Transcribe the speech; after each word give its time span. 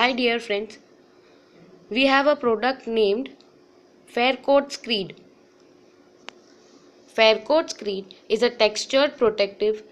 Hi 0.00 0.12
dear 0.12 0.40
friends, 0.40 0.78
we 1.90 2.06
have 2.06 2.26
a 2.26 2.34
product 2.34 2.86
named 2.86 3.28
Faircoat 4.10 4.72
Screed. 4.72 5.14
Faircoat 7.14 7.68
Screed 7.68 8.14
is 8.26 8.42
a 8.42 8.48
textured 8.48 9.18
protective, 9.18 9.82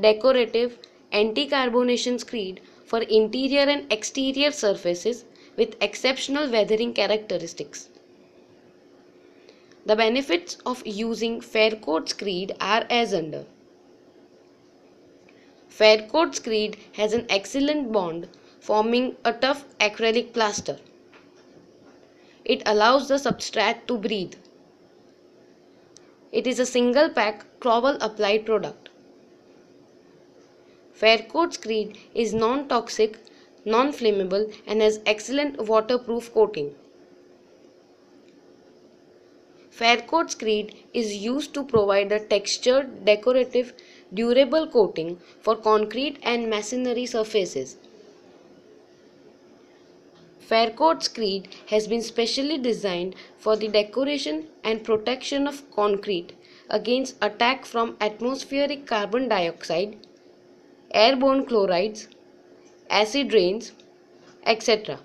decorative, 0.00 0.78
anti-carbonation 1.12 2.18
screed 2.18 2.62
for 2.86 3.02
interior 3.02 3.68
and 3.74 3.92
exterior 3.92 4.50
surfaces 4.50 5.26
with 5.58 5.76
exceptional 5.82 6.50
weathering 6.50 6.94
characteristics. 6.94 7.90
The 9.84 9.94
benefits 9.94 10.56
of 10.64 10.82
using 10.86 11.42
Faircoat 11.42 12.08
Screed 12.08 12.56
are 12.62 12.86
as 12.88 13.12
under. 13.12 13.44
Faircoat 15.68 16.34
Screed 16.34 16.78
has 16.94 17.12
an 17.12 17.26
excellent 17.28 17.92
bond 17.92 18.26
forming 18.60 19.16
a 19.24 19.32
tough 19.32 19.64
acrylic 19.78 20.32
plaster. 20.32 20.78
It 22.44 22.62
allows 22.66 23.08
the 23.08 23.14
substrate 23.14 23.86
to 23.86 23.96
breathe. 23.96 24.34
It 26.30 26.46
is 26.46 26.58
a 26.58 26.66
single 26.66 27.08
pack 27.08 27.44
trowel 27.60 27.96
applied 28.00 28.46
product. 28.46 28.90
Faircoat 30.94 31.54
Screed 31.54 31.96
is 32.14 32.34
non-toxic, 32.34 33.18
non-flammable 33.64 34.54
and 34.66 34.82
has 34.82 35.00
excellent 35.06 35.58
waterproof 35.66 36.32
coating. 36.34 36.74
Faircoat 39.70 40.30
Screed 40.30 40.74
is 40.92 41.16
used 41.16 41.54
to 41.54 41.64
provide 41.64 42.12
a 42.12 42.20
textured, 42.20 43.04
decorative, 43.06 43.72
durable 44.12 44.66
coating 44.66 45.18
for 45.40 45.56
concrete 45.56 46.18
and 46.22 46.50
masonry 46.50 47.06
surfaces. 47.06 47.78
Faircoat 50.50 51.04
Screed 51.04 51.46
has 51.68 51.86
been 51.86 52.02
specially 52.02 52.58
designed 52.58 53.14
for 53.38 53.54
the 53.54 53.68
decoration 53.68 54.48
and 54.64 54.82
protection 54.82 55.46
of 55.46 55.70
concrete 55.70 56.32
against 56.68 57.14
attack 57.22 57.64
from 57.64 57.96
atmospheric 58.00 58.84
carbon 58.84 59.28
dioxide, 59.28 59.96
airborne 60.92 61.46
chlorides, 61.46 62.08
acid 62.88 63.32
rains, 63.32 63.70
etc. 64.44 64.98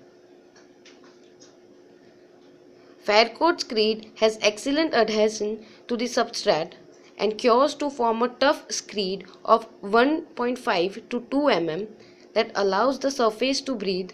Faircoat 3.04 3.60
screed 3.60 4.10
has 4.16 4.40
excellent 4.42 4.94
adhesion 4.94 5.64
to 5.86 5.96
the 5.96 6.06
substrate 6.06 6.72
and 7.16 7.38
cures 7.38 7.76
to 7.76 7.88
form 7.88 8.20
a 8.20 8.28
tough 8.28 8.64
screed 8.68 9.24
of 9.44 9.68
1.5 9.80 11.08
to 11.08 11.20
2 11.20 11.36
mm 11.36 11.86
that 12.32 12.50
allows 12.56 12.98
the 12.98 13.12
surface 13.12 13.60
to 13.60 13.76
breathe 13.76 14.10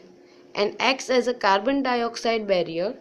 and 0.55 0.77
acts 0.79 1.11
as 1.11 1.27
a 1.27 1.35
carbon 1.35 1.83
dioxide 1.83 2.47
barrier, 2.47 2.95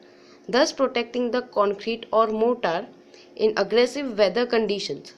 thus 0.47 0.71
protecting 0.71 1.31
the 1.31 1.41
concrete 1.41 2.05
or 2.11 2.27
mortar 2.27 2.87
in 3.35 3.53
aggressive 3.57 4.17
weather 4.17 4.45
conditions. 4.45 5.13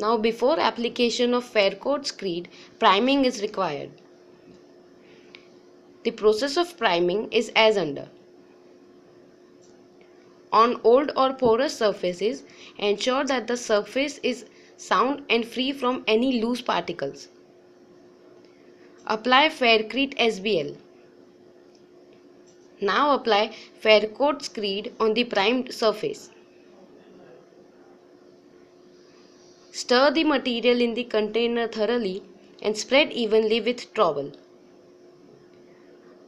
Now 0.00 0.16
before 0.16 0.60
application 0.60 1.34
of 1.34 1.44
Faircoat 1.44 2.06
screed, 2.06 2.48
priming 2.78 3.24
is 3.24 3.42
required. 3.42 3.90
The 6.04 6.12
process 6.12 6.56
of 6.56 6.76
priming 6.76 7.32
is 7.32 7.50
as 7.56 7.76
under. 7.76 8.08
On 10.52 10.80
old 10.84 11.10
or 11.16 11.34
porous 11.34 11.76
surfaces, 11.76 12.44
ensure 12.78 13.24
that 13.24 13.48
the 13.48 13.56
surface 13.56 14.18
is 14.22 14.46
sound 14.76 15.24
and 15.28 15.46
free 15.46 15.72
from 15.72 16.04
any 16.06 16.40
loose 16.40 16.62
particles. 16.62 17.28
Apply 19.10 19.48
Faircrete 19.48 20.14
SBL. 20.18 20.76
Now 22.82 23.14
apply 23.14 23.54
Faircoat 23.82 24.42
Screed 24.42 24.92
on 25.00 25.14
the 25.14 25.24
primed 25.24 25.72
surface. 25.72 26.28
Stir 29.72 30.10
the 30.10 30.24
material 30.24 30.82
in 30.82 30.92
the 30.92 31.04
container 31.04 31.66
thoroughly 31.66 32.22
and 32.60 32.76
spread 32.76 33.10
evenly 33.12 33.62
with 33.62 33.94
trowel. 33.94 34.32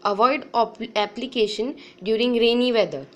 Avoid 0.03 0.49
application 0.97 1.77
during 2.03 2.33
rainy 2.33 2.73
weather. 2.73 3.07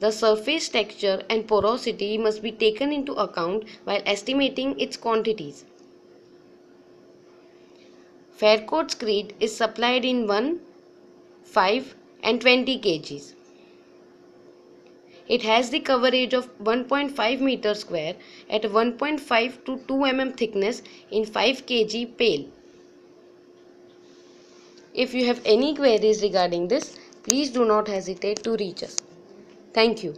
The 0.00 0.10
surface 0.10 0.70
texture 0.70 1.22
and 1.28 1.46
porosity 1.46 2.16
must 2.16 2.40
be 2.40 2.50
taken 2.50 2.92
into 2.92 3.12
account 3.12 3.64
while 3.84 4.00
estimating 4.06 4.80
its 4.80 4.96
quantities. 4.96 5.66
Faircoat 8.38 8.92
screed 8.92 9.34
is 9.40 9.56
supplied 9.56 10.04
in 10.04 10.28
1, 10.28 10.60
5 11.42 11.94
and 12.22 12.40
20 12.40 12.78
kgs. 12.78 13.34
It 15.26 15.42
has 15.42 15.70
the 15.70 15.80
coverage 15.80 16.34
of 16.34 16.46
1.5 16.58 17.40
meter 17.40 17.74
square 17.74 18.14
at 18.48 18.62
1.5 18.62 19.64
to 19.64 19.76
2 19.76 19.82
mm 19.88 20.36
thickness 20.36 20.82
in 21.10 21.24
5 21.24 21.66
kg 21.66 22.16
pail. 22.16 22.44
If 24.94 25.14
you 25.14 25.26
have 25.26 25.40
any 25.44 25.74
queries 25.74 26.22
regarding 26.22 26.68
this, 26.68 26.96
please 27.24 27.50
do 27.50 27.64
not 27.64 27.88
hesitate 27.88 28.44
to 28.44 28.56
reach 28.56 28.84
us. 28.84 28.96
Thank 29.74 30.04
you. 30.04 30.14